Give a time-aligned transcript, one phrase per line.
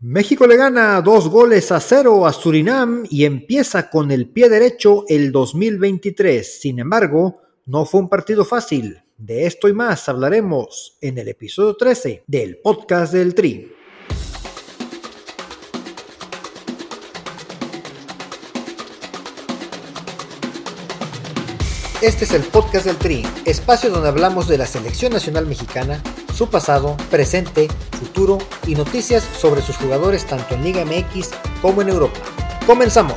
[0.00, 5.04] México le gana dos goles a cero a Surinam y empieza con el pie derecho
[5.08, 6.60] el 2023.
[6.60, 9.02] Sin embargo, no fue un partido fácil.
[9.16, 13.72] De esto y más hablaremos en el episodio 13 del podcast del Tri.
[22.00, 26.00] Este es el podcast del Tri, espacio donde hablamos de la selección nacional mexicana,
[26.32, 28.38] su pasado, presente, futuro
[28.68, 31.30] y noticias sobre sus jugadores tanto en Liga MX
[31.60, 32.20] como en Europa.
[32.68, 33.16] Comenzamos.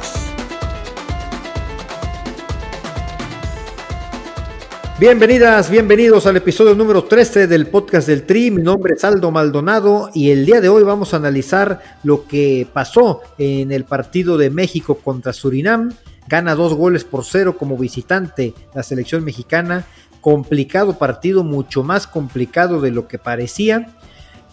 [4.99, 8.49] Bienvenidas, bienvenidos al episodio número 13 del podcast del Tri.
[8.49, 12.68] Mi nombre es Aldo Maldonado y el día de hoy vamos a analizar lo que
[12.73, 15.91] pasó en el partido de México contra Surinam
[16.27, 19.85] gana dos goles por cero como visitante la selección mexicana.
[20.21, 23.88] Complicado partido, mucho más complicado de lo que parecía.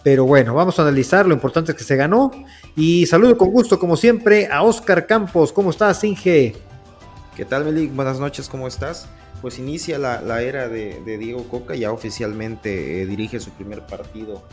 [0.03, 2.31] Pero bueno, vamos a analizar, lo importante es que se ganó.
[2.75, 5.51] Y saludo con gusto, como siempre, a Oscar Campos.
[5.51, 6.55] ¿Cómo estás, Inge?
[7.35, 7.93] ¿Qué tal, Melik?
[7.93, 9.07] Buenas noches, ¿cómo estás?
[9.41, 14.43] Pues inicia la, era de, Diego Coca, ya oficialmente eh, dirige su primer partido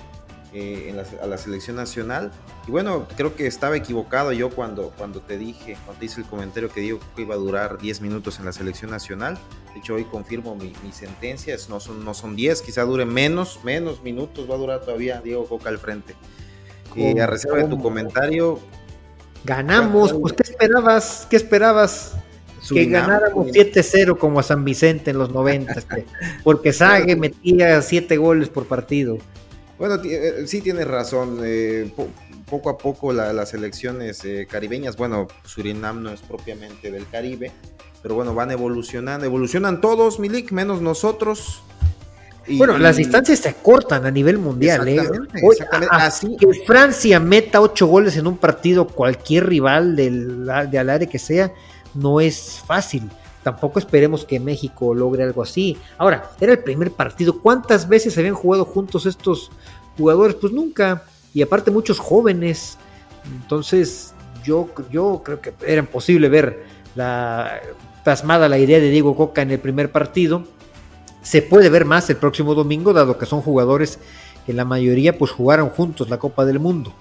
[0.59, 2.33] eh, a la selección nacional.
[2.67, 6.27] Y bueno, creo que estaba equivocado yo cuando, cuando te dije, cuando te hice el
[6.27, 9.37] comentario que digo que iba a durar 10 minutos en la selección nacional.
[9.75, 13.61] De hecho, hoy confirmo mi, mi sentencia, no son, no son 10, quizá dure menos,
[13.65, 16.15] menos minutos, va a durar todavía Diego Coca al frente.
[16.95, 18.59] Y a reserva de tu comentario.
[19.45, 21.27] Ganamos, pues ¿qué esperabas?
[21.29, 22.15] ¿Qué esperabas?
[22.67, 25.85] que ganáramos 7-0 como a San Vicente en los 90,
[26.43, 29.19] porque Sague metía 7 goles por partido.
[29.79, 31.41] Bueno, eh, sí tienes razón.
[31.45, 31.91] Eh,
[32.49, 37.51] poco a poco las elecciones eh, caribeñas, bueno, Surinam no es propiamente del Caribe,
[38.03, 39.27] pero bueno, van evolucionando.
[39.27, 41.63] Evolucionan todos, Milik, menos nosotros.
[42.49, 44.87] bueno, las distancias se cortan a nivel mundial.
[45.91, 46.37] Así.
[46.37, 51.53] Que Francia meta ocho goles en un partido, cualquier rival del, del área que sea,
[51.95, 53.11] no es fácil.
[53.47, 55.77] Tampoco esperemos que México logre algo así.
[55.99, 57.41] Ahora, era el primer partido.
[57.41, 59.53] ¿Cuántas veces habían jugado juntos estos
[59.97, 60.35] jugadores?
[60.35, 61.05] Pues nunca.
[61.33, 62.77] Y aparte muchos jóvenes.
[63.41, 66.65] Entonces, yo, yo creo que era imposible ver
[66.97, 67.61] la
[68.03, 70.43] plasmada la idea de Diego Coca en el primer partido.
[71.23, 74.01] Se puede ver más el próximo domingo, dado que son jugadores
[74.45, 76.93] que la mayoría pues jugaron juntos la Copa del Mundo.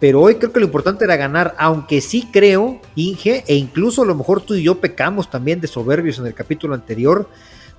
[0.00, 4.06] Pero hoy creo que lo importante era ganar, aunque sí creo, Inge, e incluso a
[4.06, 7.28] lo mejor tú y yo pecamos también de soberbios en el capítulo anterior.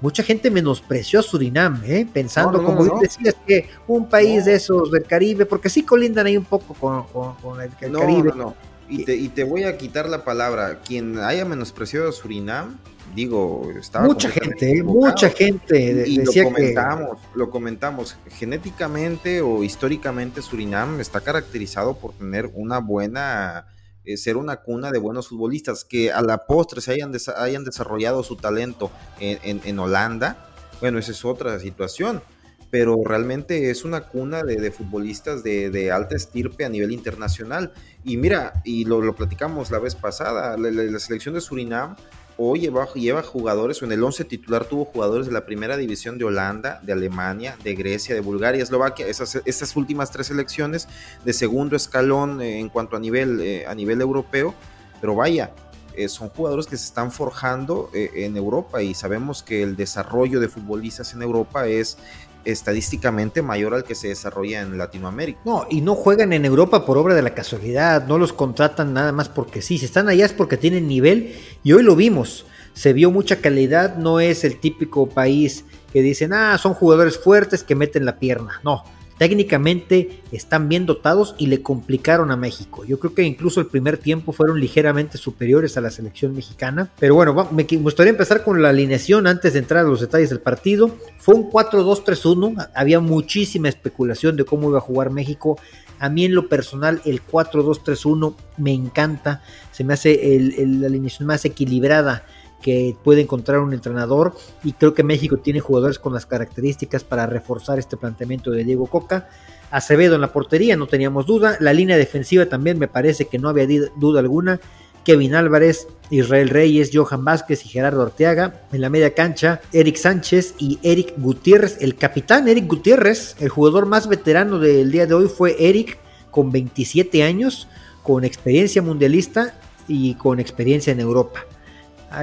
[0.02, 2.08] Mucha gente menospreció a Surinam, ¿eh?
[2.12, 6.46] pensando, como decías, que un país de esos del Caribe, porque sí colindan ahí un
[6.46, 8.30] poco con, el, el Caribe.
[8.30, 8.56] No, no,
[8.88, 10.80] y te, y te voy a quitar la palabra.
[10.80, 12.78] Quien haya menospreciado a Surinam,
[13.14, 14.84] digo, estaba mucha gente, ¿eh?
[14.84, 22.14] mucha gente y decía lo comentamos, lo comentamos, genéticamente o históricamente Surinam está caracterizado por
[22.14, 23.68] tener una buena
[24.04, 28.24] eh, ser una cuna de buenos futbolistas que a la postre se hayan, hayan desarrollado
[28.24, 32.24] su talento en, Holanda, bueno, esa es otra situación,
[32.72, 37.74] pero realmente es una cuna de, futbolistas de, alta estirpe a nivel internacional.
[38.04, 41.96] Y mira, y lo, platicamos la vez pasada, la selección de Surinam
[42.38, 46.18] hoy lleva, lleva jugadores, o en el 11 titular tuvo jugadores de la primera división
[46.18, 50.88] de Holanda, de Alemania, de Grecia, de Bulgaria, Eslovaquia, esas, esas últimas tres selecciones
[51.24, 54.54] de segundo escalón eh, en cuanto a nivel, eh, a nivel europeo,
[55.00, 55.52] pero vaya,
[55.96, 60.48] eh, son jugadores que se están forjando en Europa y sabemos que el desarrollo de
[60.48, 61.98] futbolistas en Europa es
[62.46, 65.40] estadísticamente mayor al que se desarrolla en Latinoamérica.
[65.46, 69.12] No, y no juegan en Europa por obra de la casualidad, no los contratan nada
[69.12, 72.94] más porque sí, si están allá es porque tienen nivel y hoy lo vimos, se
[72.94, 77.76] vio mucha calidad, no es el típico país que dicen, ah, son jugadores fuertes que
[77.76, 78.84] meten la pierna, no,
[79.22, 82.84] técnicamente están bien dotados y le complicaron a México.
[82.86, 86.90] Yo creo que incluso el primer tiempo fueron ligeramente superiores a la selección mexicana.
[86.98, 90.40] Pero bueno, me gustaría empezar con la alineación antes de entrar a los detalles del
[90.40, 90.90] partido.
[91.20, 95.60] Fue un 4-2-3-1, había muchísima especulación de cómo iba a jugar México.
[96.00, 100.20] A mí en lo personal el 4-2-3-1 me encanta, se me hace
[100.66, 102.26] la alineación más equilibrada
[102.62, 107.26] que puede encontrar un entrenador y creo que México tiene jugadores con las características para
[107.26, 109.30] reforzar este planteamiento de Diego Coca.
[109.72, 111.58] Acevedo en la portería, no teníamos duda.
[111.60, 114.60] La línea defensiva también me parece que no había duda alguna.
[115.04, 118.62] Kevin Álvarez, Israel Reyes, Johan Vázquez y Gerardo Arteaga.
[118.72, 121.78] En la media cancha, Eric Sánchez y Eric Gutiérrez.
[121.82, 125.98] El capitán Eric Gutiérrez, el jugador más veterano del día de hoy fue Eric,
[126.30, 127.68] con 27 años,
[128.04, 129.56] con experiencia mundialista
[129.88, 131.46] y con experiencia en Europa.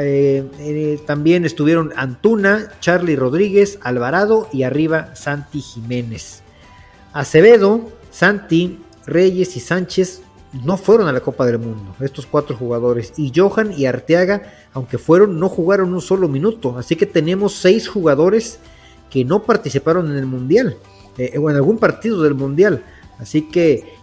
[0.00, 6.42] Eh, eh, también estuvieron Antuna, Charlie Rodríguez, Alvarado y arriba Santi Jiménez.
[7.12, 10.22] Acevedo, Santi, Reyes y Sánchez
[10.64, 13.12] no fueron a la Copa del Mundo, estos cuatro jugadores.
[13.16, 14.42] Y Johan y Arteaga,
[14.72, 16.76] aunque fueron, no jugaron un solo minuto.
[16.78, 18.58] Así que tenemos seis jugadores
[19.10, 20.76] que no participaron en el Mundial,
[21.16, 22.82] eh, o en algún partido del Mundial.
[23.18, 23.94] Así que,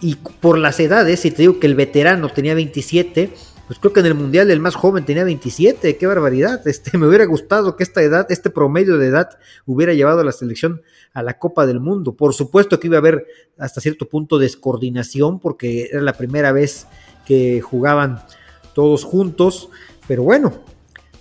[0.00, 3.30] y por las edades, si te digo que el veterano tenía 27,
[3.72, 6.60] pues creo que en el Mundial el más joven tenía 27, qué barbaridad.
[6.68, 9.30] Este, me hubiera gustado que esta edad, este promedio de edad,
[9.64, 10.82] hubiera llevado a la selección
[11.14, 12.14] a la Copa del Mundo.
[12.14, 13.26] Por supuesto que iba a haber
[13.58, 16.86] hasta cierto punto descoordinación, porque era la primera vez
[17.24, 18.22] que jugaban
[18.74, 19.70] todos juntos,
[20.06, 20.52] pero bueno,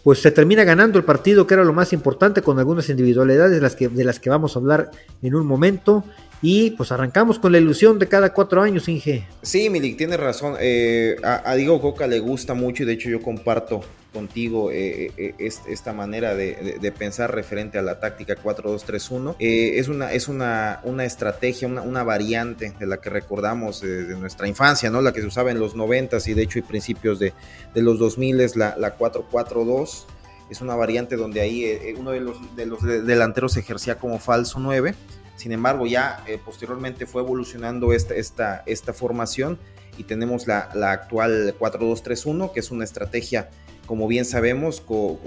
[0.04, 3.62] pues se termina ganando el partido, que era lo más importante, con algunas individualidades de
[3.62, 6.04] las que, de las que vamos a hablar en un momento.
[6.42, 9.28] Y pues arrancamos con la ilusión de cada cuatro años, Inge.
[9.44, 10.56] Sí, Milik, tienes razón.
[10.60, 15.36] Eh, a, Diego Coca le gusta mucho y de hecho yo comparto contigo eh, eh,
[15.38, 19.36] esta manera de, pensar referente a la táctica 4-2-3-1.
[19.40, 24.90] es una, es una, una estrategia, una, variante de la que recordamos de nuestra infancia,
[24.90, 25.02] ¿no?
[25.02, 27.34] La que se usaba en los 90 y de hecho y principios de,
[27.76, 30.06] los 2000 es la, la 4-4-2.
[30.50, 34.96] Es una variante donde ahí uno de los, de los delanteros ejercía como falso 9
[35.42, 39.58] sin embargo, ya eh, posteriormente fue evolucionando esta, esta, esta formación
[39.98, 43.50] y tenemos la, la actual 4-2-3-1, que es una estrategia,
[43.88, 44.84] como bien sabemos,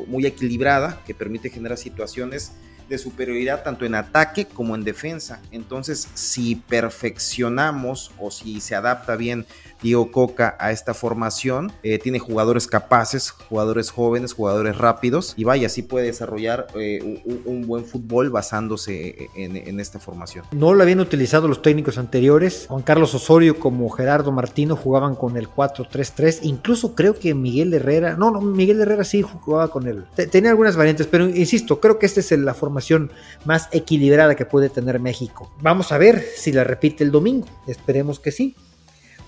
[0.06, 2.52] muy equilibrada, que permite generar situaciones
[2.88, 5.42] de superioridad tanto en ataque como en defensa.
[5.50, 9.46] Entonces, si perfeccionamos o si se adapta bien
[9.84, 15.66] Diego Coca a esta formación, eh, tiene jugadores capaces, jugadores jóvenes, jugadores rápidos y vaya,
[15.66, 20.46] así puede desarrollar eh, un, buen fútbol basándose en, esta formación.
[20.52, 22.66] No lo habían utilizado los técnicos anteriores.
[22.68, 26.40] Juan Carlos Osorio como Gerardo Martino jugaban con el 4-3-3.
[26.42, 30.04] Incluso creo que Miguel Herrera, no, no, Miguel Herrera sí jugaba con él.
[30.30, 33.10] Tenía algunas variantes, pero insisto, creo que esta es la formación
[33.44, 35.50] más equilibrada que puede tener México.
[35.60, 37.46] Vamos a ver si la repite el domingo.
[37.66, 38.56] Esperemos que sí.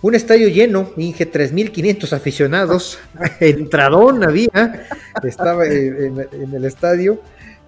[0.03, 2.99] Un estadio lleno, Inge, 3.500 aficionados,
[3.41, 4.87] entradón había,
[5.23, 7.21] estaba en, el estadio,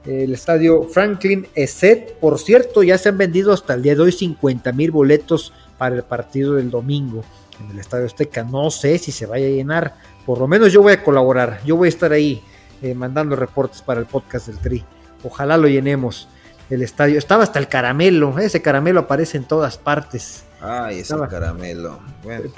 [0.04, 4.12] el estadio Franklin Eset, por cierto, ya se han vendido hasta el día de hoy
[4.12, 7.25] 50.000 boletos para el partido del domingo
[7.60, 9.94] en el Estadio Azteca, no sé si se vaya a llenar,
[10.26, 12.42] por lo menos yo voy a colaborar, yo voy a estar ahí
[12.82, 14.84] eh, mandando reportes para el podcast del Tri,
[15.25, 16.28] ojalá lo llenemos
[16.70, 22.00] el estadio, estaba hasta el caramelo, ese caramelo aparece en todas partes, Ay, ese caramelo.
[22.23, 22.50] Bueno,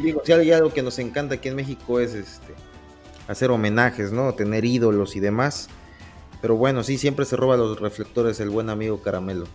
[0.00, 2.54] Digo, si hay algo que nos encanta aquí en México es este
[3.26, 4.34] hacer homenajes, ¿no?
[4.34, 5.68] Tener ídolos y demás.
[6.40, 9.46] Pero bueno, sí, siempre se roba los reflectores el buen amigo Caramelo.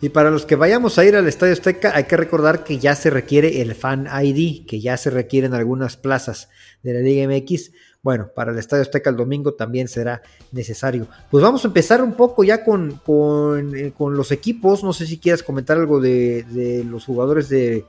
[0.00, 2.94] Y para los que vayamos a ir al Estadio Azteca, hay que recordar que ya
[2.94, 6.50] se requiere el Fan ID, que ya se requiere en algunas plazas
[6.82, 7.72] de la Liga MX.
[8.06, 10.22] Bueno, para el Estadio Azteca el domingo también será
[10.52, 11.08] necesario.
[11.28, 14.84] Pues vamos a empezar un poco ya con, con, eh, los equipos.
[14.84, 17.84] No sé si quieras comentar algo de, los jugadores de,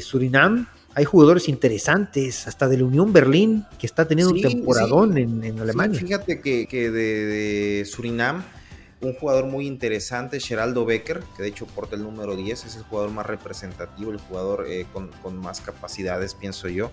[0.00, 0.68] Surinam.
[0.94, 5.98] Hay jugadores interesantes, hasta de la Unión Berlín, que está teniendo un temporadón en, Alemania.
[5.98, 8.44] fíjate que, de, Surinam
[9.00, 12.84] un jugador muy interesante, Geraldo Becker, que de hecho porta el número 10, es el
[12.84, 16.92] jugador más representativo, el jugador eh, con, con, más capacidades, pienso yo.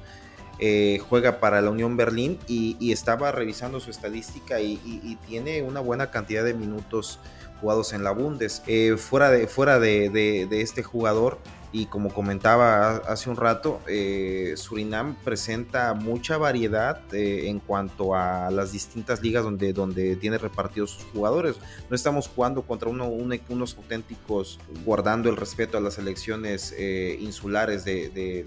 [0.64, 6.12] Eh, juega para la Unión Berlín y, estaba revisando su estadística y, tiene una buena
[6.12, 7.20] cantidad de minutos
[7.60, 8.62] jugados en la Bundes.
[8.68, 11.40] Eh, fuera de, fuera de, este jugador,
[11.72, 18.72] y como comentaba hace un rato, eh, Surinam presenta mucha variedad en cuanto a las
[18.72, 21.56] distintas ligas donde, donde tiene repartidos sus jugadores.
[21.90, 26.76] No estamos jugando contra uno, unos auténticos, guardando el respeto a las elecciones
[27.20, 28.46] insulares de,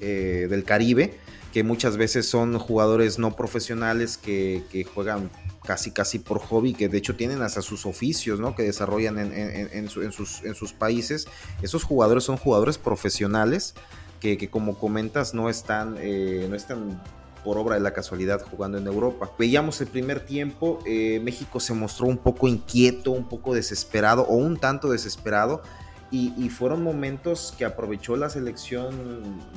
[0.00, 1.14] eh, del Caribe,
[1.52, 5.30] que muchas veces son jugadores no profesionales que, juegan
[5.64, 8.54] casi casi por hobby, que de hecho tienen hasta sus oficios, ¿no?
[8.54, 11.26] Que desarrollan en, sus, en, sus, países.
[11.62, 13.74] Esos jugadores son jugadores profesionales
[14.20, 17.00] que, como comentas no están, eh, no están
[17.44, 19.30] por obra de la casualidad jugando en Europa.
[19.38, 24.34] Veíamos el primer tiempo, eh, México se mostró un poco inquieto, un poco desesperado o
[24.36, 25.62] un tanto desesperado
[26.10, 28.94] y, fueron momentos que aprovechó la selección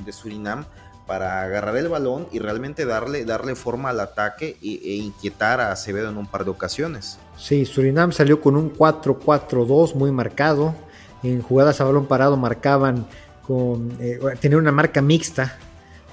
[0.04, 0.64] de Surinam
[1.06, 6.08] para agarrar el balón y realmente darle, darle forma al ataque e, inquietar a Acevedo
[6.10, 7.18] en un par de ocasiones.
[7.36, 10.74] Sí, Surinam salió con un 4-4-2 muy marcado.
[11.22, 13.06] En jugadas a balón parado marcaban
[13.46, 13.96] con.
[14.00, 15.56] Eh, tener una marca mixta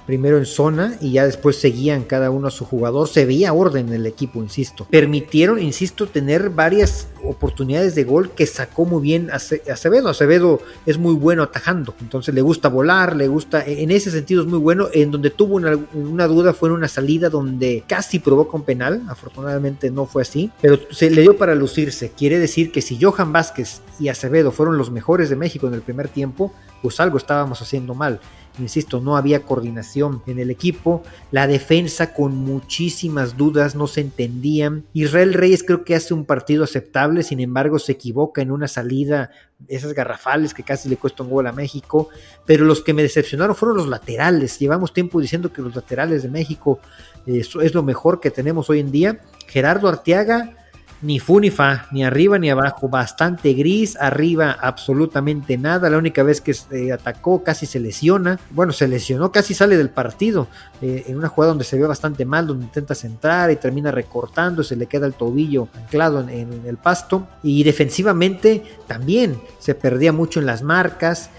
[0.06, 3.08] primero en zona y ya después seguían cada uno a su jugador.
[3.08, 4.86] Se veía orden en el equipo, insisto.
[4.90, 10.08] Permitieron, insisto, tener varias oportunidades de gol que sacó muy bien Acevedo.
[10.08, 14.48] Acevedo es muy bueno atajando, entonces le gusta volar, le gusta, en ese sentido es
[14.48, 14.88] muy bueno.
[14.92, 19.02] En donde tuvo una, una duda fue en una salida donde casi provoca un penal,
[19.08, 22.12] afortunadamente no fue así, pero se le dio para lucirse.
[22.16, 25.82] Quiere decir que si Johan Vázquez y Acevedo fueron los mejores de México en el
[25.82, 26.52] primer tiempo,
[26.82, 28.20] pues algo estábamos haciendo mal.
[28.60, 34.84] Insisto, no había coordinación en el equipo, la defensa con muchísimas dudas, no se entendían.
[34.92, 39.30] Israel Reyes creo que hace un partido aceptable, sin embargo se equivoca en una salida,
[39.68, 42.08] esas garrafales que casi le cuesta un gol a México,
[42.46, 44.58] pero los que me decepcionaron fueron los laterales.
[44.58, 46.80] Llevamos tiempo diciendo que los laterales de México
[47.26, 49.20] eh, es lo mejor que tenemos hoy en día.
[49.46, 50.59] Gerardo Arteaga
[51.02, 56.52] ni fu ni arriba ni abajo, bastante gris, arriba absolutamente nada, la única vez que
[56.52, 60.48] se atacó casi se lesiona, bueno, se lesionó, casi sale del partido,
[60.82, 64.62] eh, en una jugada donde se ve bastante mal, donde intenta centrar y termina recortando,
[64.62, 70.40] se le queda el tobillo anclado en, el pasto, y defensivamente también se perdía mucho
[70.40, 71.30] en las marcas,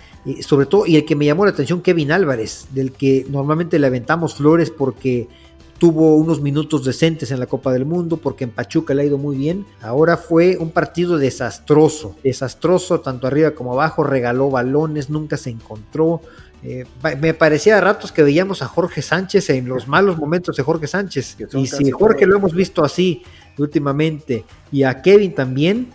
[0.41, 3.87] sobre todo, y el que me llamó la atención, Kevin Álvarez, del que normalmente le
[3.87, 5.27] aventamos flores porque
[5.81, 9.17] tuvo unos minutos decentes en la Copa del Mundo porque en Pachuca le ha ido
[9.17, 9.65] muy bien.
[9.81, 16.21] Ahora fue un partido desastroso, desastroso tanto arriba como abajo, regaló balones, nunca se encontró.
[16.61, 16.85] Eh,
[17.19, 20.85] me parecía a ratos que veíamos a Jorge Sánchez en los malos momentos de Jorge
[20.85, 21.35] Sánchez.
[21.53, 23.23] Y si Jorge lo hemos visto así
[23.57, 25.89] últimamente y a Kevin también,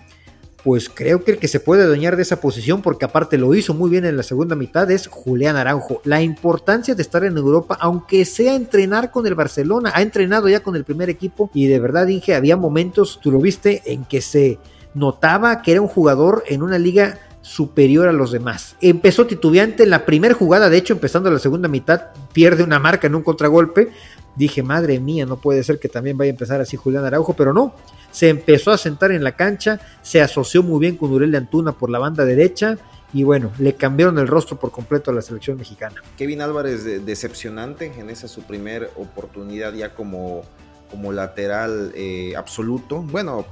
[0.67, 3.73] pues creo que el que se puede adueñar de esa posición, porque aparte lo hizo
[3.73, 6.01] muy bien en la segunda mitad, es Julián Araujo.
[6.03, 10.65] La importancia de estar en Europa, aunque sea entrenar con el Barcelona, ha entrenado ya
[10.65, 14.21] con el primer equipo y de verdad, Inge, había momentos, tú lo viste, en que
[14.21, 14.59] se
[14.93, 18.75] notaba que era un jugador en una liga superior a los demás.
[18.81, 23.07] Empezó titubeante en la primera jugada, de hecho, empezando la segunda mitad, pierde una marca
[23.07, 23.93] en un contragolpe.
[24.35, 27.55] Dije, madre mía, no puede ser que también vaya a empezar así Julián Araujo, pero
[27.55, 27.73] no,
[28.11, 31.73] se empezó a sentar en la cancha, se asoció muy bien con Uriel de Antuna
[31.73, 32.79] por la banda derecha
[33.13, 36.03] y bueno, le cambiaron el rostro por completo a la selección mexicana.
[36.17, 40.43] Kevin Álvarez decepcionante en esa su primer oportunidad ya como,
[40.91, 43.47] como lateral eh, absoluto, bueno,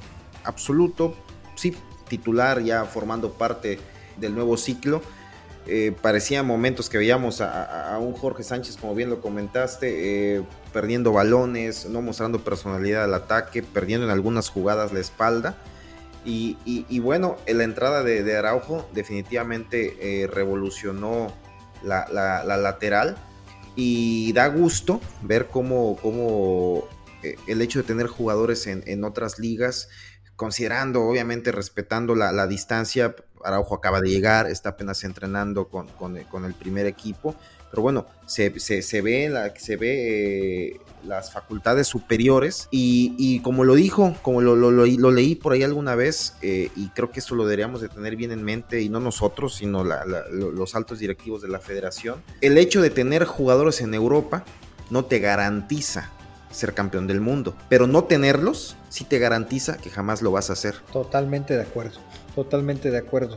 [0.45, 1.15] absoluto,
[1.55, 1.75] sí,
[2.09, 3.79] titular ya formando parte
[4.19, 5.03] del nuevo ciclo
[5.67, 10.43] eh, parecía momentos que veíamos a, un Jorge Sánchez, como bien lo comentaste, eh,
[10.75, 15.57] perdiendo balones, no mostrando personalidad al ataque, perdiendo en algunas jugadas la espalda.
[16.27, 21.33] Y, bueno, la entrada de, Araujo definitivamente eh, revolucionó
[21.83, 23.17] la, lateral
[23.77, 26.89] y da gusto ver cómo, cómo
[27.47, 29.89] el hecho de tener jugadores en, otras ligas,
[30.35, 36.87] considerando, obviamente, respetando la distancia, Araujo acaba de llegar, está apenas entrenando con, el primer
[36.87, 37.35] equipo,
[37.71, 43.75] pero bueno, se, se, ve, la, se ve eh, las facultades superiores y, como lo
[43.75, 47.45] dijo, como lo, lo, leí por ahí alguna vez eh, y creo que esto lo
[47.45, 51.59] deberíamos de tener bien en mente y no nosotros, sino los altos directivos de la
[51.59, 54.45] federación, el hecho de tener jugadores en Europa
[54.91, 56.11] no te garantiza
[56.51, 60.53] ser campeón del mundo, pero no tenerlos sí te garantiza que jamás lo vas a
[60.53, 60.77] hacer.
[60.93, 61.99] Totalmente de acuerdo.
[62.35, 63.37] Totalmente de acuerdo.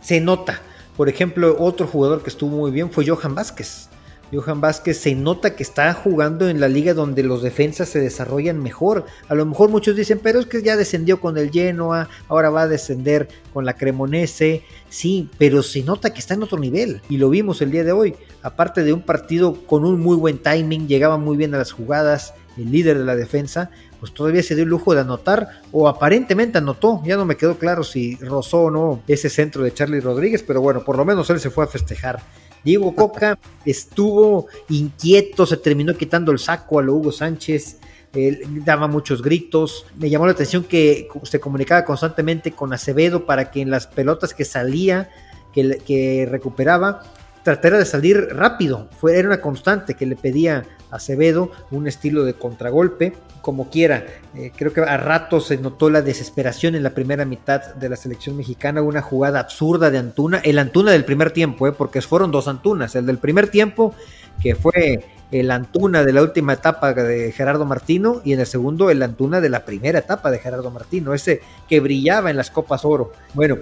[0.00, 0.60] Se nota.
[0.96, 3.88] Por ejemplo, otro jugador que estuvo muy bien fue Johan Vázquez.
[4.32, 8.62] Johan Vázquez se nota que está jugando en la liga donde los defensas se desarrollan
[8.62, 9.06] mejor.
[9.28, 12.62] A lo mejor muchos dicen, pero es que ya descendió con el Genoa, ahora va
[12.62, 14.64] a descender con la Cremonese.
[14.90, 17.00] Sí, pero se nota que está en otro nivel.
[17.08, 18.16] Y lo vimos el día de hoy.
[18.42, 22.34] Aparte de un partido con un muy buen timing, llegaba muy bien a las jugadas,
[22.58, 26.58] el líder de la defensa, pues todavía se dio el lujo de anotar, o aparentemente
[26.58, 30.42] anotó, ya no me quedó claro si rozó o no ese centro de Charlie Rodríguez,
[30.42, 32.20] pero bueno, por lo menos él se fue a festejar.
[32.64, 37.78] Diego Coca estuvo inquieto, se terminó quitando el saco a lo Hugo Sánchez,
[38.14, 39.86] él daba muchos gritos.
[39.98, 44.32] Me llamó la atención que se comunicaba constantemente con Acevedo para que en las pelotas
[44.32, 45.10] que salía,
[45.52, 47.02] que, que recuperaba,
[47.42, 48.88] tratara de salir rápido.
[48.98, 54.04] Fue, era una constante que le pedía a Acevedo, un estilo de contragolpe, como quiera.
[54.34, 57.96] Eh, creo que a ratos se notó la desesperación en la primera mitad de la
[57.96, 62.30] selección mexicana, una jugada absurda de Antuna, el Antuna del primer tiempo, eh, porque fueron
[62.30, 63.94] dos Antunas, el del primer tiempo
[64.42, 68.90] que fue el Antuna de la última etapa de Gerardo Martino y en el segundo
[68.90, 72.84] el Antuna de la primera etapa de Gerardo Martino, ese que brillaba en las Copas
[72.84, 73.12] Oro.
[73.34, 73.58] Bueno,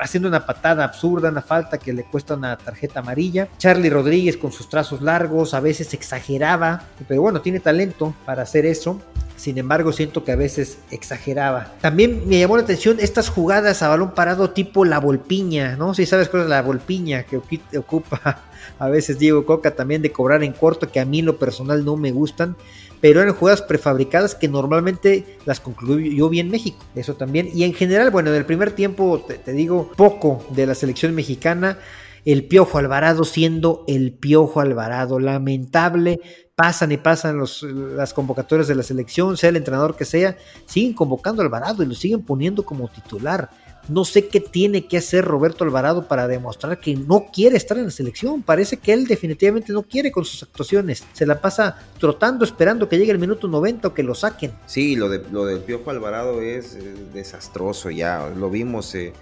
[0.00, 3.48] haciendo una patada absurda, una falta que le cuesta una tarjeta amarilla.
[3.58, 8.66] Charlie Rodríguez con sus trazos largos, a veces exageraba, pero bueno, tiene talento para hacer
[8.66, 9.00] eso.
[9.36, 11.74] Sin embargo, siento que a veces exageraba.
[11.80, 15.94] También me llamó la atención estas jugadas a balón parado tipo la volpiña, ¿no?
[15.94, 17.36] Si sabes cuál es la volpiña que
[17.78, 18.44] ocupa
[18.78, 21.96] a veces Diego Coca también de cobrar en corto, que a mí lo personal no
[21.96, 22.56] me gustan,
[23.00, 27.50] pero eran jugadas prefabricadas que normalmente las concluyó bien México, eso también.
[27.52, 31.78] Y en general, bueno, en el primer tiempo, te digo, poco de la selección mexicana
[32.24, 35.18] el Piojo Alvarado siendo el Piojo Alvarado.
[35.18, 36.20] Lamentable,
[36.54, 40.94] pasan y pasan los, las convocatorias de la selección, sea el entrenador que sea, siguen
[40.94, 43.50] convocando a Alvarado y lo siguen poniendo como titular.
[43.86, 47.84] No sé qué tiene que hacer Roberto Alvarado para demostrar que no quiere estar en
[47.84, 48.42] la selección.
[48.42, 51.04] Parece que él definitivamente no quiere con sus actuaciones.
[51.12, 54.52] Se la pasa trotando, esperando que llegue el minuto 90 o que lo saquen.
[54.64, 56.78] Sí, lo, de, lo del Piojo Alvarado es,
[57.12, 58.26] desastroso ya.
[58.34, 58.94] Lo vimos.
[58.94, 59.12] Eh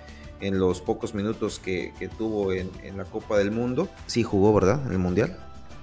[0.42, 3.88] en los pocos minutos que, tuvo en, la Copa del Mundo.
[4.06, 4.82] Sí jugó, ¿verdad?
[4.86, 5.38] En el Mundial.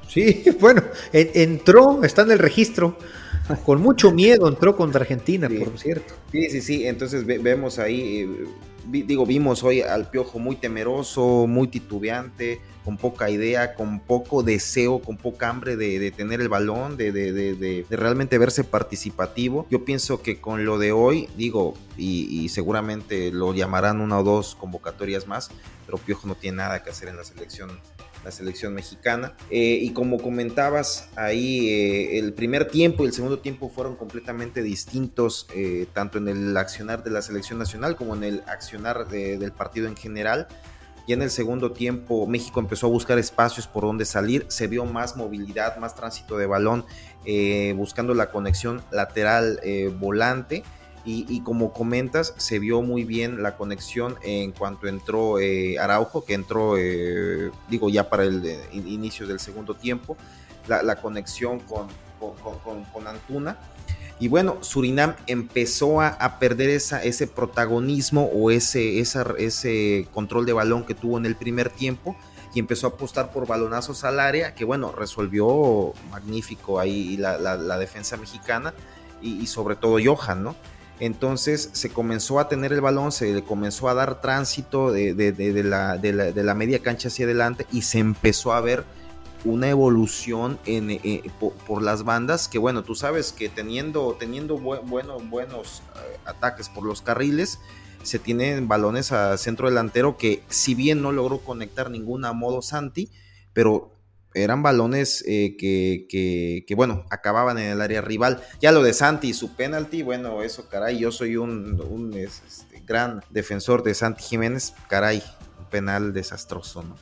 [0.07, 2.97] Sí, bueno, entró, está en el registro,
[3.65, 6.13] con mucho miedo entró contra Argentina, por cierto.
[6.31, 8.27] Sí, sí, sí, entonces vemos ahí, eh,
[8.89, 14.99] digo, vimos hoy al Piojo muy temeroso, muy titubeante, con poca idea, con poco deseo,
[14.99, 19.67] con poca hambre de, tener el balón, de, de, realmente verse participativo.
[19.69, 24.55] Yo pienso que con lo de hoy, digo, y, seguramente lo llamarán una o dos
[24.55, 25.51] convocatorias más,
[25.85, 27.69] pero Piojo no tiene nada que hacer en la selección
[28.23, 29.33] la selección mexicana.
[29.49, 34.61] Eh, y como comentabas, ahí eh, el primer tiempo y el segundo tiempo fueron completamente
[34.61, 39.51] distintos, eh, tanto en el accionar de la selección nacional como en el accionar del
[39.51, 40.47] partido en general.
[41.07, 44.85] Y en el segundo tiempo México empezó a buscar espacios por donde salir, se vio
[44.85, 46.85] más movilidad, más tránsito de balón,
[47.75, 49.59] buscando la conexión lateral
[49.97, 50.63] volante.
[51.11, 56.35] Y, como comentas, se vio muy bien la conexión en cuanto entró eh, Araujo, que
[56.35, 56.75] entró,
[57.67, 60.17] digo, ya para el inicio del segundo tiempo,
[60.67, 61.87] la, conexión con,
[62.19, 63.57] con, con Antuna
[64.19, 70.85] y bueno, Surinam empezó a, perder esa, ese protagonismo o ese, ese control de balón
[70.85, 72.17] que tuvo en el primer tiempo
[72.53, 78.17] y empezó a apostar por balonazos al área, que bueno, resolvió magnífico ahí la, defensa
[78.17, 78.73] mexicana
[79.21, 80.55] y, sobre todo Johan, ¿no?
[80.99, 85.13] Entonces se comenzó a tener el balón, se le comenzó a dar tránsito de,
[85.63, 88.83] la, media cancha hacia adelante y se empezó a ver
[89.45, 95.17] una evolución en, eh, por, las bandas que bueno, tú sabes que teniendo, teniendo bueno,
[95.19, 97.59] buenos eh, ataques por los carriles,
[98.03, 102.61] se tienen balones a centro delantero que si bien no logró conectar ninguna a modo
[102.61, 103.09] Santi,
[103.53, 103.93] pero
[104.33, 106.05] eran balones eh, que,
[106.67, 108.41] que, bueno, acababan en el área rival.
[108.61, 112.81] Ya lo de Santi y su penalti, bueno, eso caray, yo soy un, un este,
[112.85, 115.23] gran defensor de Santi Jiménez, caray,
[115.59, 116.95] un penal desastroso, ¿no?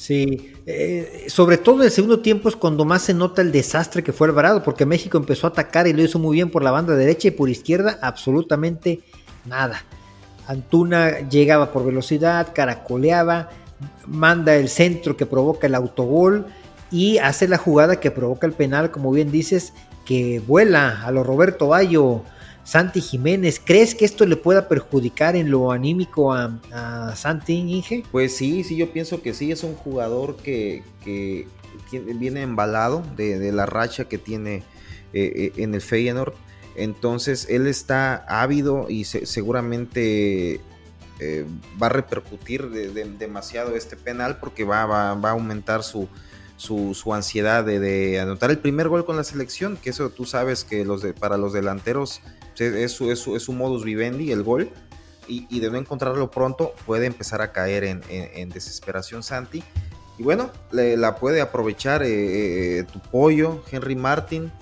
[0.00, 4.14] Sí, eh, sobre todo el segundo tiempo es cuando más se nota el desastre que
[4.14, 6.96] fue Alvarado, porque México empezó a atacar y lo hizo muy bien por la banda
[6.96, 9.02] derecha y por izquierda absolutamente
[9.44, 9.84] nada.
[10.46, 13.50] Antuna llegaba por velocidad, caracoleaba,
[14.06, 16.46] manda el centro que provoca el autogol
[16.90, 19.72] y hace la jugada que provoca el penal, como bien dices,
[20.04, 22.22] que vuela a lo Roberto Bayo
[22.64, 23.60] Santi Jiménez.
[23.64, 28.04] ¿Crees que esto le pueda perjudicar en lo anímico a, Santi Inge?
[28.10, 30.82] Pues sí, sí, yo pienso que sí, es un jugador que,
[31.90, 34.62] viene embalado de, la racha que tiene
[35.12, 36.34] eh, eh, en el Feyenoord.
[36.76, 40.60] Entonces él está ávido y seguramente
[41.20, 41.46] eh,
[41.80, 46.08] va a repercutir demasiado este penal porque va, va, a aumentar su,
[46.56, 50.84] su, ansiedad de, anotar el primer gol con la selección, que eso tú sabes que
[50.84, 52.20] los de, para los delanteros
[52.58, 54.70] es su, es su, modus vivendi, el gol,
[55.26, 59.62] y, de no encontrarlo pronto puede empezar a caer en, desesperación Santi.
[60.18, 64.52] Y bueno, la puede aprovechar eh, eh, tu pollo, Henry Martin.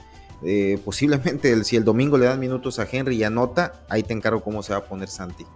[0.45, 4.41] Eh, posiblemente si el domingo le dan minutos a Henry y anota, ahí te encargo
[4.41, 5.47] cómo se va a poner Santi.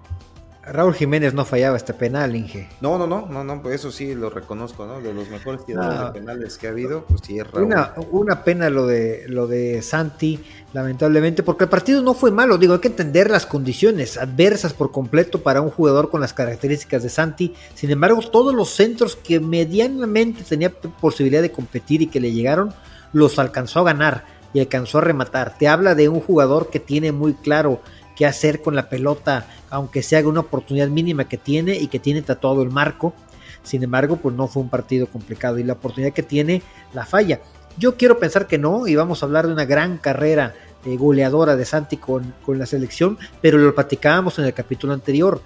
[0.65, 2.69] Raúl Jiménez no fallaba este penal, Inge.
[2.81, 5.01] No, no, no, no, no, pues eso sí lo reconozco, ¿no?
[5.01, 7.67] De los mejores tiradores de penales que ha habido, pues sí es Raúl.
[7.67, 10.39] Una, una, pena lo de lo de Santi,
[10.73, 14.93] lamentablemente, porque el partido no fue malo, digo, hay que entender las condiciones adversas por
[14.93, 17.55] completo para un jugador con las características de Santi.
[17.75, 22.73] Sin embargo, todos los centros que medianamente tenía posibilidad de competir y que le llegaron,
[23.13, 25.57] los alcanzó a ganar y alcanzó a rematar.
[25.59, 27.81] Te habla de un jugador que tiene muy claro
[28.17, 32.23] qué hacer con la pelota, aunque sea una oportunidad mínima que tiene y que tiene
[32.23, 33.15] tatuado el marco.
[33.63, 37.41] Sin embargo, pues no fue un partido complicado y la oportunidad que tiene la falla.
[37.79, 41.57] Yo quiero pensar que no y vamos a hablar de una gran carrera eh, goleadora
[41.57, 45.41] de Santi con, con la selección, pero lo platicábamos en el capítulo anterior.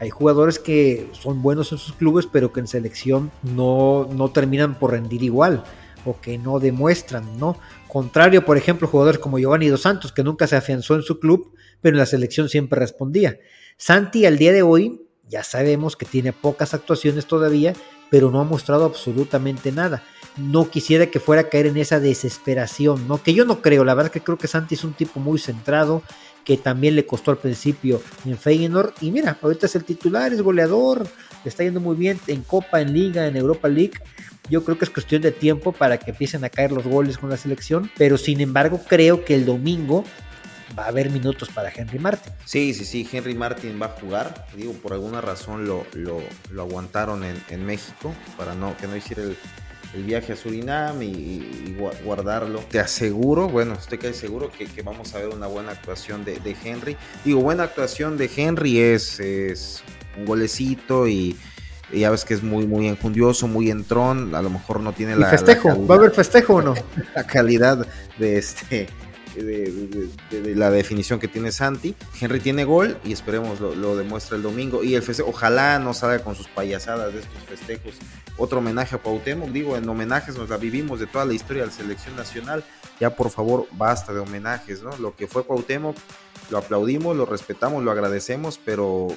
[0.00, 4.78] Hay jugadores que son buenos en sus clubes, pero que en selección no, no terminan
[4.78, 5.64] por rendir igual.
[6.04, 7.58] o que no demuestran, ¿no?
[7.88, 11.52] Contrario, por ejemplo, jugadores como Giovanni Dos Santos, que nunca se afianzó en su club,
[11.80, 13.38] pero en la selección siempre respondía.
[13.76, 17.74] Santi al día de hoy ya sabemos que tiene pocas actuaciones todavía,
[18.10, 20.02] pero no ha mostrado absolutamente nada.
[20.36, 23.22] No quisiera que fuera a caer en esa desesperación, ¿no?
[23.22, 26.02] Que yo no creo, la verdad que creo que Santi es un tipo muy centrado,
[26.44, 28.94] que también le costó al principio en Feyenoord.
[29.02, 31.06] Y mira, ahorita es el titular, es goleador,
[31.44, 34.00] le está yendo muy bien en Copa, en Liga, en Europa League.
[34.48, 37.28] Yo creo que es cuestión de tiempo para que empiecen a caer los goles con
[37.28, 40.04] la selección, pero sin embargo creo que el domingo
[40.76, 42.32] va a haber minutos para Henry Martin.
[42.44, 44.46] Sí, sí, sí, Henry Martin va a jugar.
[44.56, 46.22] Digo, por alguna razón lo, lo,
[46.58, 49.36] aguantaron en, México para no, que no hiciera el,
[50.04, 52.60] viaje a Surinam y, guardarlo.
[52.70, 56.96] Te aseguro, bueno, estoy casi seguro que, vamos a ver una buena actuación de, Henry.
[57.24, 59.82] Digo, buena actuación de Henry es, es
[60.16, 61.36] un golecito y,
[61.90, 64.34] ya ves que es muy, muy enjundioso, muy entrón.
[64.34, 65.30] A lo mejor no tiene la.
[65.30, 65.86] festejo?
[65.86, 66.74] ¿Va a haber festejo o no?
[67.14, 67.86] La calidad
[68.18, 68.88] de este
[69.42, 71.94] de, la definición que tiene Santi.
[72.20, 74.82] Henry tiene gol y esperemos lo, lo demuestre el domingo.
[74.82, 77.94] Y el festejo, ojalá no salga con sus payasadas de estos festejos.
[78.36, 81.68] Otro homenaje a Cuauhtémoc, digo, en homenajes nos la vivimos de toda la historia de
[81.68, 82.64] la selección nacional.
[83.00, 84.96] Ya por favor, basta de homenajes, ¿no?
[84.98, 85.96] Lo que fue Cuauhtémoc,
[86.50, 89.08] lo aplaudimos, lo respetamos, lo agradecemos, pero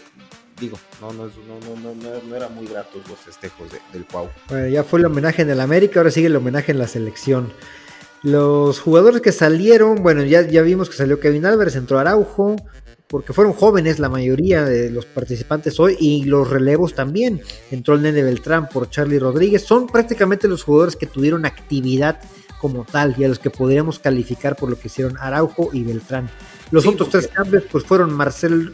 [0.62, 4.29] digo, no, no, no, no, era muy gratos los festejos del Cuau.
[4.47, 7.51] Bueno, ya fue el homenaje en el América, ahora sigue el homenaje en la selección.
[8.23, 12.55] Los jugadores que salieron, bueno, ya, ya vimos que salió Kevin Álvarez, entró Araujo,
[13.07, 17.41] porque fueron jóvenes la mayoría de los participantes hoy y los relevos también.
[17.71, 19.63] Entró el Nene Beltrán por Charlie Rodríguez.
[19.63, 22.19] Son prácticamente los jugadores que tuvieron actividad
[22.60, 26.29] como tal y a los que podríamos calificar por lo que hicieron Araujo y Beltrán.
[26.69, 28.71] Los otros tres cambios pues fueron Marcel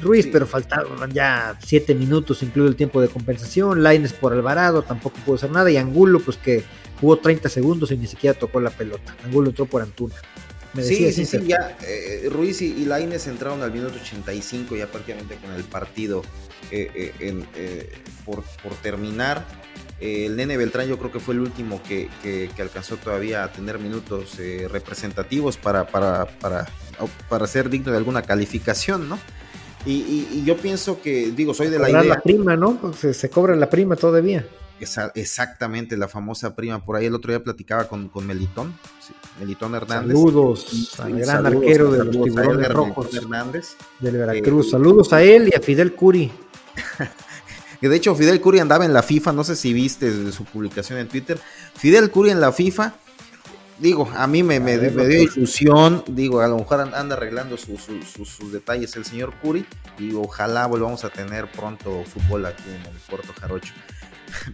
[0.00, 3.82] Ruiz, pero faltaron ya siete minutos, incluido el tiempo de compensación.
[3.82, 5.70] Laines por Alvarado, tampoco pudo hacer nada.
[5.70, 6.62] Y Angulo, pues que
[7.00, 9.16] jugó 30 segundos y ni siquiera tocó la pelota.
[9.24, 10.14] Angulo entró por Antuna.
[10.80, 15.52] sí, sí, sí, ya eh, Ruiz y, Laines entraron al minuto 85 ya prácticamente con
[15.52, 16.22] el partido
[16.70, 17.92] eh, eh,
[18.24, 18.44] por,
[18.82, 19.44] terminar.
[19.98, 22.08] el Nene Beltrán yo creo que fue el último que,
[22.58, 24.36] alcanzó todavía a tener minutos
[24.68, 26.66] representativos para, para, para,
[27.28, 29.18] para ser digno de alguna calificación, ¿no?
[29.86, 32.04] Y, yo pienso que, digo, soy de la idea.
[32.04, 32.92] la prima, ¿no?
[32.92, 34.46] Se, se, cobra la prima todavía.
[35.14, 36.84] Exactamente, la famosa prima.
[36.84, 38.74] Por ahí el otro día platicaba con, Melitón,
[39.38, 40.16] Melitón Hernández.
[40.16, 43.14] Saludos al gran arquero de los tiburones rojos.
[43.14, 43.76] Hernández.
[43.98, 44.66] Del Veracruz.
[44.66, 46.30] Eh, saludos a él y a Fidel Curi.
[47.80, 50.98] que de hecho Fidel Curi andaba en la FIFA, no sé si viste su publicación
[50.98, 51.38] en Twitter.
[51.74, 52.94] Fidel Curi en la FIFA
[53.80, 58.94] digo, a mí me, me, dio ilusión, digo, a lo mejor anda arreglando sus detalles
[58.96, 59.64] el señor Curi
[59.98, 63.72] y ojalá volvamos a tener pronto fútbol aquí en el Puerto Jarocho.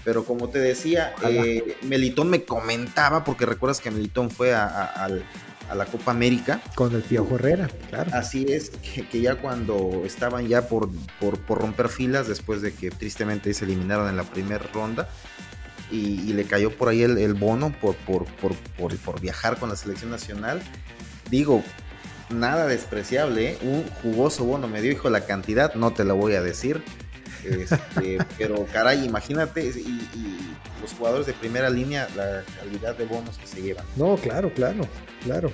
[0.04, 5.08] Pero como te decía, eh, Melitón me comentaba, porque recuerdas que Melitón fue a,
[5.74, 6.60] la Copa América.
[6.74, 8.10] Con el Piojo Herrera, claro.
[8.14, 12.90] Así es, que, ya cuando estaban ya por, por, por romper filas, después de que
[12.90, 15.08] tristemente se eliminaron en la primera ronda,
[15.90, 20.60] y, le cayó por ahí el, bono por, por, viajar con la selección nacional.
[21.30, 21.62] Digo,
[22.30, 23.58] nada despreciable, ¿eh?
[23.62, 26.82] un jugoso bono me dio, hijo, la cantidad, no te la voy a decir.
[27.48, 30.00] Este, pero caray, imagínate, y,
[30.80, 33.84] los jugadores de primera línea, la calidad de bonos que se llevan.
[33.96, 34.86] No, claro, claro,
[35.24, 35.50] claro.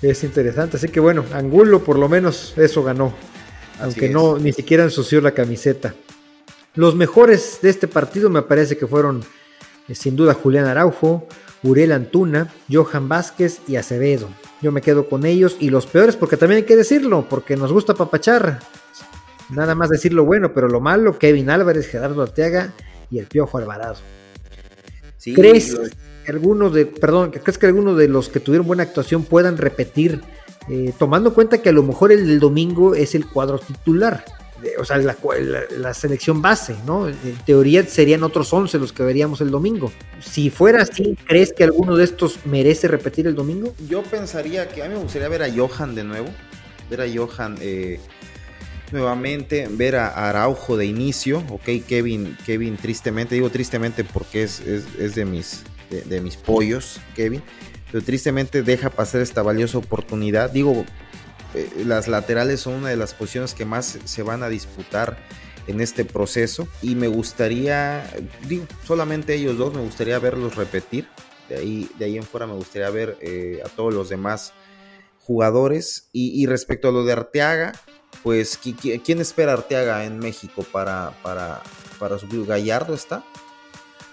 [0.00, 3.12] Es interesante, así que bueno, Angulo por lo menos eso ganó,
[3.80, 5.94] aunque no ni siquiera ensució la camiseta.
[6.74, 9.22] Los mejores de este partido me parece que fueron
[9.88, 11.28] eh, sin duda Julián Araujo,
[11.62, 14.28] Uriel Antuna, Johan Vázquez y Acevedo.
[14.60, 17.72] Yo me quedo con ellos y los peores porque también hay que decirlo, porque nos
[17.72, 18.60] gusta papachar.
[19.54, 22.72] Nada más decir lo bueno, pero lo malo, Kevin Álvarez, Gerardo Arteaga
[23.10, 23.96] y el Piojo Alvarado.
[25.22, 25.76] ¿Crees
[26.24, 30.20] que algunos de, perdón, crees que algunos de los que tuvieron buena actuación puedan repetir,
[30.68, 34.24] eh, tomando en cuenta que a lo mejor el del domingo es el cuadro titular?
[34.78, 37.08] o sea, la, selección base, ¿no?
[37.08, 39.92] En teoría serían otros 11 los que veríamos el domingo.
[40.20, 43.74] Si fuera así, ¿crees que alguno de estos merece repetir el domingo?
[43.88, 46.28] Yo pensaría que a mí me gustaría ver a Johan de nuevo,
[46.90, 47.98] ver a Johan eh,
[48.92, 55.14] nuevamente, ver a Araujo de inicio, ok, Kevin, Kevin tristemente, digo tristemente porque es, es,
[55.14, 57.42] de, mis, de mis pollos, Kevin,
[57.90, 60.84] pero tristemente deja pasar esta valiosa oportunidad, digo,
[61.54, 65.18] eh, las laterales son una de las posiciones que más se van a disputar
[65.66, 68.04] en este proceso y me gustaría,
[68.48, 71.06] digo, solamente ellos dos, me gustaría verlos repetir.
[71.48, 74.54] De ahí, de ahí en fuera me gustaría ver eh, a todos los demás
[75.18, 76.08] jugadores.
[76.12, 77.72] Y, respecto a lo de Arteaga,
[78.22, 81.62] pues, ¿quién espera Arteaga en México para, para,
[81.98, 83.24] para su Gallardo está?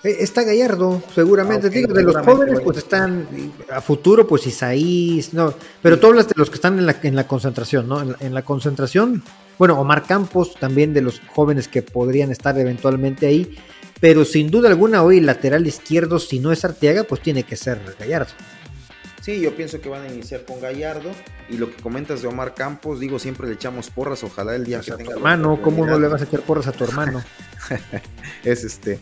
[0.04, 1.68] Eh, está Gallardo, seguramente.
[1.68, 3.28] Ah, Digo, de los jóvenes, pues están
[3.70, 5.54] a futuro, pues Isaías, no.
[5.82, 8.02] Pero tú hablas de los que están en la, en la concentración, ¿no?
[8.20, 9.22] En la, concentración,
[9.58, 13.58] bueno, Omar Campos, también de los jóvenes que podrían estar eventualmente ahí.
[14.00, 17.82] Pero sin duda alguna, hoy lateral izquierdo, si no es Arteaga, pues tiene que ser
[18.00, 18.32] Gallardo.
[19.22, 21.12] Sí, yo pienso que van a iniciar con Gallardo.
[21.50, 24.24] Y lo que comentas de Omar Campos, digo, siempre le echamos porras.
[24.24, 25.14] Ojalá el día que tenga.
[25.14, 27.24] hermano, ¿cómo no le vas a echar porras a tu hermano?
[28.44, 29.00] es este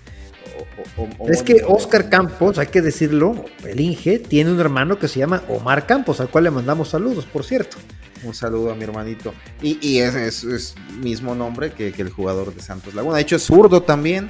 [1.27, 5.43] es que Oscar Campos, hay que decirlo, el Inge, tiene un hermano que se llama
[5.49, 7.77] Omar Campos, al cual le mandamos saludos, por cierto.
[8.23, 9.33] Un saludo a mi hermanito.
[9.61, 13.17] Y, es, es, mismo nombre que, el jugador de Santos Laguna.
[13.17, 14.29] De hecho, es zurdo también.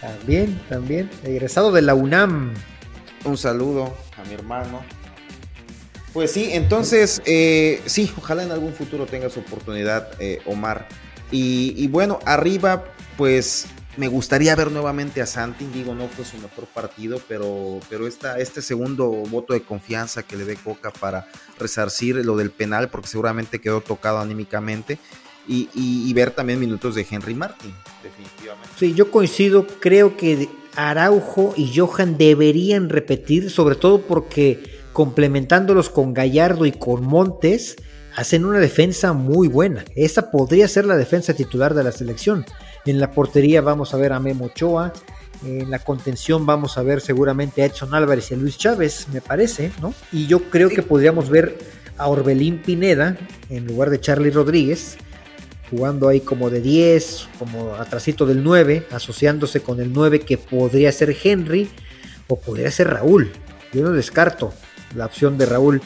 [0.00, 1.10] También, también.
[1.24, 2.54] Egresado de la UNAM.
[3.24, 4.82] Un saludo a mi hermano.
[6.18, 10.88] Pues sí, entonces, eh, sí, ojalá en algún futuro tengas oportunidad, eh, Omar.
[11.30, 16.36] Y, y, bueno, arriba, pues me gustaría ver nuevamente a Santi, digo, no fue su
[16.38, 21.28] mejor partido, pero, pero esta, este segundo voto de confianza que le dé Coca para
[21.56, 24.98] resarcir lo del penal, porque seguramente quedó tocado anímicamente,
[25.46, 28.70] y, ver también minutos de Henry Martin, definitivamente.
[28.76, 36.14] Sí, yo coincido, creo que Araujo y Johan deberían repetir, sobre todo porque complementándolos con
[36.14, 37.76] Gallardo y con Montes,
[38.16, 39.84] hacen una defensa muy buena.
[39.94, 42.44] Esa podría ser la defensa titular de la selección.
[42.84, 44.92] En la portería vamos a ver a Memo Ochoa.
[45.44, 49.20] En la contención vamos a ver seguramente a Edson Álvarez y a Luis Chávez, me
[49.20, 49.94] parece, ¿no?
[50.10, 51.58] Y yo creo que podríamos ver
[51.96, 53.16] a Orbelín Pineda
[53.50, 54.96] en lugar de Charlie Rodríguez,
[55.70, 60.90] jugando ahí como de 10, como atrasito del 9, asociándose con el 9 que podría
[60.90, 61.68] ser Henry
[62.26, 63.30] o podría ser Raúl.
[63.72, 64.52] Yo no descarto
[64.94, 65.80] la opción de Raúl.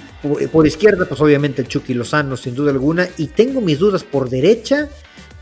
[0.50, 3.08] Por izquierda, pues obviamente el Chucky Lozano, sin duda alguna.
[3.16, 4.88] Y tengo mis dudas por derecha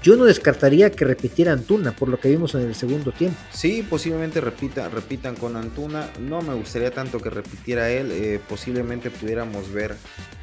[0.03, 3.39] yo no descartaría que repitiera Antuna, por lo que vimos en el segundo tiempo.
[3.53, 6.09] Sí, posiblemente repita, repitan con Antuna.
[6.19, 8.11] No me gustaría tanto que repitiera él.
[8.11, 9.95] Eh, posiblemente pudiéramos ver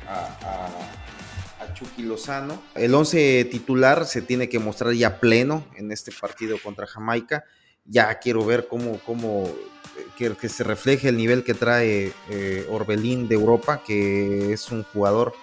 [0.07, 0.69] a,
[1.73, 2.61] Chucky Lozano.
[2.75, 7.43] El 11 titular se tiene que mostrar ya pleno en este partido contra Jamaica.
[7.83, 9.51] Ya quiero ver cómo, cómo
[10.17, 15.33] que, se refleje el nivel que trae eh, Orbelín de Europa, que es un jugador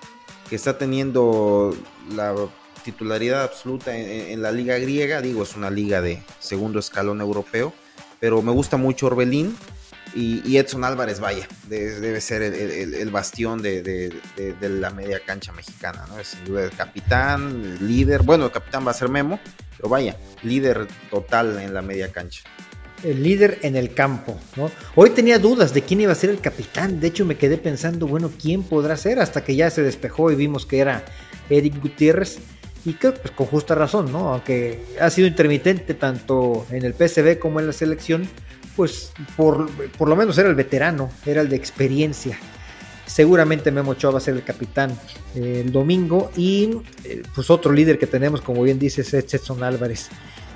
[0.49, 1.77] que está teniendo
[2.15, 2.35] la
[2.83, 7.73] titularidad absoluta en, la liga griega, digo, es una liga de segundo escalón europeo,
[8.21, 9.57] pero me gusta mucho Orbelín
[10.15, 14.13] y, Edson Álvarez, vaya, debe ser el, bastión de,
[14.61, 16.21] la media cancha mexicana, ¿no?
[16.21, 19.41] Es sin duda el capitán, líder, bueno, el capitán va a ser Memo,
[19.77, 22.43] pero vaya, líder total en la media cancha
[23.05, 24.71] el líder en el campo, ¿no?
[24.95, 28.07] Hoy tenía dudas de quién iba a ser el capitán, de hecho me quedé pensando,
[28.07, 29.21] bueno, ¿quién podrá ser?
[29.21, 31.05] Hasta que ya se despejó y vimos que era
[31.51, 32.39] Eric Gutiérrez,
[32.85, 34.33] y que pues, con justa razón, ¿no?
[34.33, 38.29] Aunque ha sido intermitente tanto en el PSV como en la selección,
[38.77, 42.39] pues por, por lo menos era el veterano, era el de experiencia.
[43.07, 44.91] Seguramente Memo Ochoa va a ser el capitán
[45.35, 46.71] eh, el domingo y
[47.05, 50.09] eh, pues otro líder que tenemos, como bien dices, es Edson Álvarez.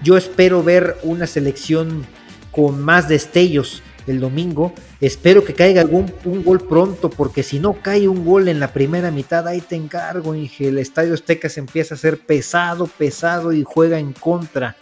[0.03, 2.07] Yo espero ver una selección
[2.51, 4.73] con más destellos el domingo.
[5.01, 8.73] Espero que caiga algún un gol pronto, porque si no cae un gol en la
[8.73, 10.69] primera mitad, ahí te encargo, Inge.
[10.69, 14.77] El Estadio Azteca se empieza a hacer pesado, pesado y juega en contra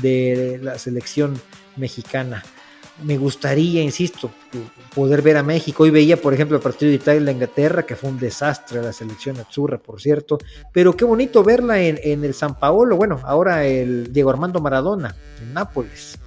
[0.00, 1.40] de la selección
[1.76, 2.44] mexicana.
[3.04, 4.32] Me gustaría, insisto,
[4.92, 5.84] poder ver a México.
[5.84, 9.78] Hoy veía, por ejemplo, el partido de Italia-Inglaterra, que fue un desastre la selección azurra,
[9.78, 10.36] por cierto.
[10.72, 12.96] Pero qué bonito verla en, en el San Paolo.
[12.96, 16.18] Bueno, ahora el Diego Armando Maradona, en Nápoles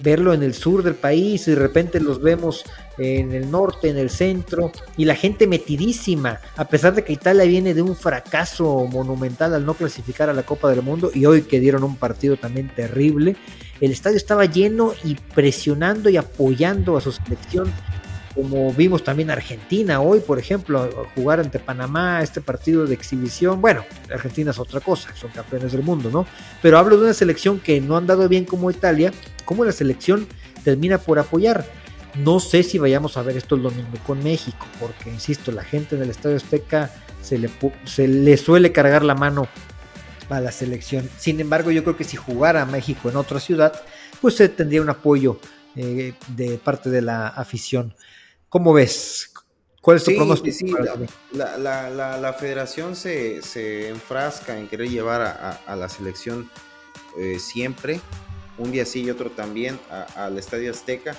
[0.00, 2.64] verlo en el sur del país y de repente los vemos
[2.98, 7.44] en el norte, en el centro y la gente metidísima, a pesar de que Italia
[7.44, 11.42] viene de un fracaso monumental al no clasificar a la Copa del Mundo y hoy
[11.42, 13.36] que dieron un partido también terrible,
[13.80, 17.72] el estadio estaba lleno y presionando y apoyando a su selección
[18.34, 23.60] como vimos también Argentina hoy, por ejemplo, jugar ante Panamá, este partido de exhibición.
[23.60, 26.26] Bueno, Argentina es otra cosa, son campeones del mundo, ¿no?
[26.60, 29.12] Pero hablo de una selección que no ha andado bien como Italia,
[29.44, 30.26] como la selección
[30.64, 31.64] termina por apoyar.
[32.16, 35.96] No sé si vayamos a ver esto el domingo con México, porque insisto, la gente
[35.96, 36.90] en el Estadio Azteca
[37.22, 37.50] se le,
[37.84, 39.48] se le suele cargar la mano
[40.28, 41.08] a la selección.
[41.18, 43.80] Sin embargo, yo creo que si jugara México en otra ciudad,
[44.20, 45.38] pues se tendría un apoyo
[45.76, 47.92] eh, de parte de la afición.
[48.54, 49.32] ¿Cómo ves?
[49.80, 50.78] ¿Cuál es tu pronóstico?
[51.32, 55.22] la, federación se, enfrasca en querer llevar
[55.66, 56.48] a, la selección
[57.18, 58.00] eh, siempre,
[58.56, 59.80] un día sí y otro también,
[60.14, 61.16] al Estadio Azteca.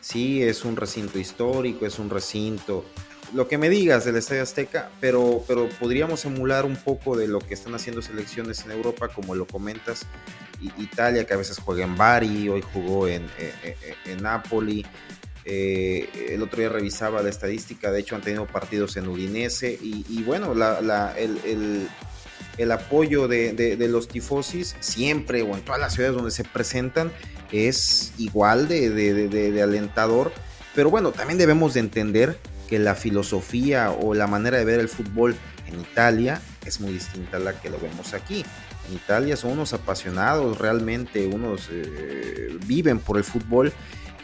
[0.00, 2.84] Sí, es un recinto histórico, es un recinto
[3.34, 7.40] lo que me digas del Estadio Azteca, pero, pero podríamos emular un poco de lo
[7.40, 10.06] que están haciendo selecciones en Europa, como lo comentas,
[10.78, 13.28] Italia, que a veces juega en Bari, hoy jugó en,
[14.04, 14.86] en Napoli.
[15.48, 20.24] Eh, el otro día revisaba la estadística, de hecho han tenido partidos en Udinese y,
[20.24, 20.52] bueno,
[22.58, 27.12] el, apoyo de, los tifosis siempre o en todas las ciudades donde se presentan
[27.52, 30.32] es igual de, alentador,
[30.74, 32.36] pero bueno, también debemos de entender
[32.68, 35.36] que la filosofía o la manera de ver el fútbol
[35.68, 38.44] en Italia es muy distinta a la que lo vemos aquí.
[38.88, 43.72] En Italia son unos apasionados, realmente unos eh, viven por el fútbol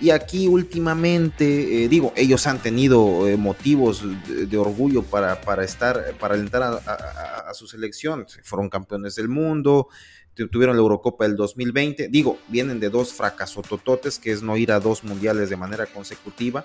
[0.00, 6.14] y aquí últimamente, eh, digo, ellos han tenido eh, motivos de, orgullo para, para, estar,
[6.18, 8.26] para alentar a, su selección.
[8.42, 9.88] Fueron campeones del mundo,
[10.34, 12.08] tuvieron la Eurocopa del 2020.
[12.08, 16.64] Digo, vienen de dos fracasotototes, que es no ir a dos mundiales de manera consecutiva.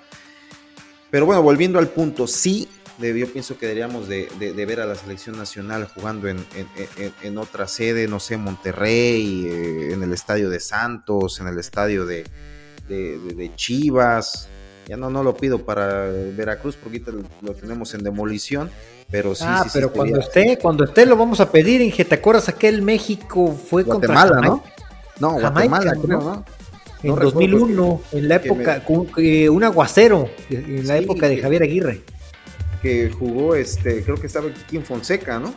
[1.12, 2.68] Pero bueno, volviendo al punto, sí,
[3.00, 6.44] yo pienso que deberíamos de, ver a la selección nacional jugando en,
[7.22, 12.06] en, otra sede, no sé, Monterrey, eh, en el estadio de Santos, en el estadio
[12.06, 12.26] de,
[12.88, 14.47] de, Chivas.
[14.88, 17.02] Ya no, no lo pido para Veracruz porque
[17.41, 18.69] lo, tenemos en demolición.
[19.10, 22.50] Pero sí, ah, pero cuando esté, cuando esté lo vamos a pedir en ¿Te acuerdas
[22.50, 24.63] aquel México fue Guatemala, contra ¿no?
[25.19, 26.45] No, Guatemala, creo, ¿no?
[27.04, 28.84] En 2001, en la época,
[29.17, 32.02] eh, un aguacero, en la época de Javier Aguirre.
[32.82, 35.54] Que jugó, este, creo que estaba Kikín Fonseca, ¿no?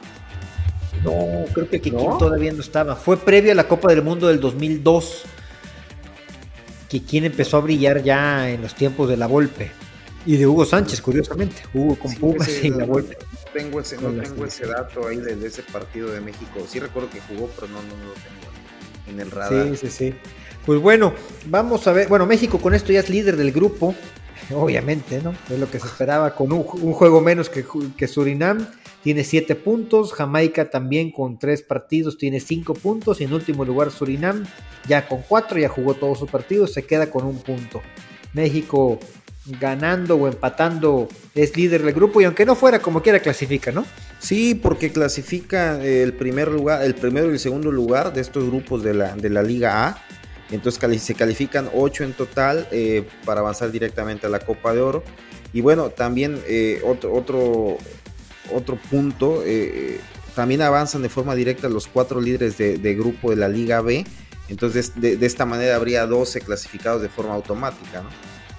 [1.03, 2.95] No, creo que Kikín todavía no estaba.
[2.95, 5.25] Fue previo a la Copa del Mundo del 2002
[6.91, 9.71] que quien empezó a brillar ya en los tiempos de la Volpe
[10.27, 11.63] y de Hugo Sánchez, curiosamente.
[11.73, 13.17] Hugo con Pumas y la Volpe.
[13.21, 16.67] No tengo ese, no tengo ese dato ahí de, ese partido de México.
[16.69, 19.69] Sí recuerdo que jugó, pero no, no, lo tengo en el radar.
[19.77, 20.15] Sí, sí, sí.
[20.67, 21.15] Pues bueno,
[21.47, 22.09] vamos a ver.
[22.09, 23.95] Bueno, México con esto ya es líder del grupo.
[24.55, 25.35] Obviamente, ¿no?
[25.49, 28.67] Es lo que se esperaba con un, juego menos que, Surinam
[29.03, 33.91] tiene 7 puntos, Jamaica también con 3 partidos tiene 5 puntos y en último lugar
[33.91, 34.45] Surinam
[34.87, 37.81] ya con 4, ya jugó todos sus partidos, se queda con un punto.
[38.33, 38.99] México
[39.59, 43.85] ganando o empatando es líder del grupo y aunque no fuera como quiera clasifica, ¿no?
[44.19, 48.83] Sí, porque clasifica el primer lugar, el primero y el segundo lugar de estos grupos
[48.83, 50.03] de la, de la Liga A.
[50.51, 55.05] Entonces se califican 8 en total eh, para avanzar directamente a la Copa de Oro.
[55.53, 57.79] Y bueno, también eh, otro, otro,
[58.53, 60.01] otro punto, eh,
[60.35, 64.05] también avanzan de forma directa los cuatro líderes de, grupo de la Liga B.
[64.49, 68.09] Entonces, de, esta manera habría 12 clasificados de forma automática, ¿no?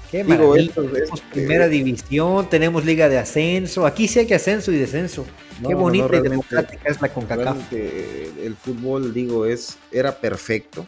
[0.10, 3.86] Qué Digo, tenemos primera división, tenemos liga de ascenso.
[3.86, 5.26] Aquí sí hay que ascenso y descenso.
[5.66, 7.72] Qué bonita y democrática es la CONCACAF.
[7.72, 10.86] El fútbol, digo, es era perfecto.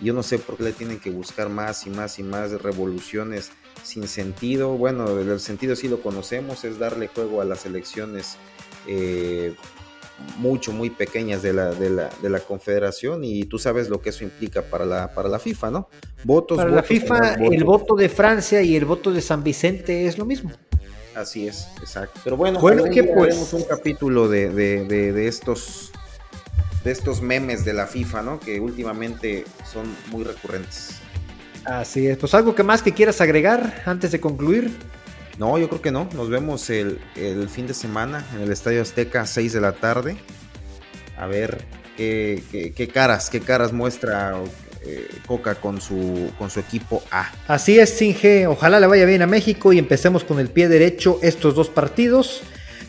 [0.00, 3.50] Yo no sé por qué le tienen que buscar más y más y más revoluciones
[3.82, 4.76] sin sentido.
[4.76, 8.36] Bueno, el sentido sí lo conocemos, es darle juego a las elecciones
[8.86, 9.54] eh,
[10.38, 14.10] mucho, muy pequeñas de la, de, la, de la confederación y tú sabes lo que
[14.10, 15.88] eso implica para la, para la FIFA, ¿no?
[16.24, 16.56] Votos.
[16.56, 20.24] Para la FIFA, el voto de Francia y el voto de San Vicente es lo
[20.24, 20.50] mismo.
[21.14, 22.20] Así es, exacto.
[22.22, 25.90] Pero bueno, bueno que pues un capítulo de, de, de, estos
[26.84, 28.40] de estos memes de la FIFA, ¿no?
[28.40, 31.00] Que últimamente son muy recurrentes.
[31.64, 34.70] Así es, pues algo que más que quieras agregar antes de concluir.
[35.38, 36.08] No, yo creo que no.
[36.14, 36.98] Nos vemos el,
[37.48, 40.16] fin de semana en el Estadio Azteca a 6 de la tarde.
[41.16, 41.64] A ver
[41.96, 44.36] qué, caras, qué caras muestra
[44.82, 47.30] eh, Coca con su, con su equipo A.
[47.46, 48.46] Así es, Singe.
[48.46, 52.42] Ojalá le vaya bien a México y empecemos con el pie derecho estos dos partidos.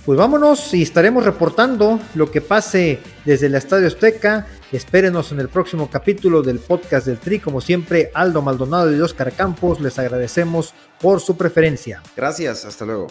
[0.10, 5.50] Pues vámonos y estaremos reportando lo que pase desde el Estadio Azteca Espérenos en el
[5.50, 7.40] próximo capítulo del podcast del Tri.
[7.40, 12.02] Como siempre, Aldo Maldonado y Oscar Campos, les agradecemos por su preferencia.
[12.16, 13.08] Gracias, hasta luego.